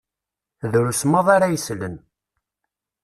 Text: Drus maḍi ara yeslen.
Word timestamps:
Drus 0.71 1.01
maḍi 1.11 1.29
ara 1.35 1.53
yeslen. 1.53 1.95